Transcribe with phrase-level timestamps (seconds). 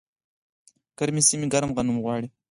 [0.97, 2.27] ګرمې سیمې ګرم غنم غواړي.